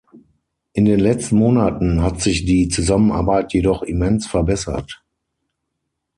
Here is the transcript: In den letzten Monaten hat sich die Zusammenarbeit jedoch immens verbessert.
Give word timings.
In 0.73 0.85
den 0.85 0.99
letzten 0.99 1.37
Monaten 1.37 2.01
hat 2.01 2.21
sich 2.21 2.43
die 2.43 2.69
Zusammenarbeit 2.69 3.53
jedoch 3.53 3.83
immens 3.83 4.25
verbessert. 4.25 5.03